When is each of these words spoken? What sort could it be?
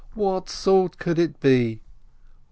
What 0.15 0.49
sort 0.49 0.97
could 0.97 1.19
it 1.19 1.39
be? 1.39 1.79